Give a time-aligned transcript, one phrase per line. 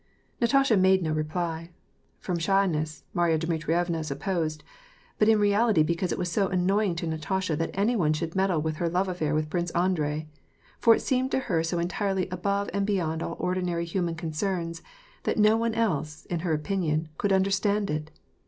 [0.41, 1.69] Natasha made no reply,—
[2.21, 4.61] from shyness, Marya Dmitrievna supposed^
[5.19, 8.77] but in reality because it was annoying to Natasha that any one should meddle with
[8.77, 10.27] her love afPair with Prince Andrei;
[10.79, 14.81] for it seemed to her so entirely above and beyond all ordinary human concerns,
[15.21, 18.09] that no one else, in her opinion, could imderstand it.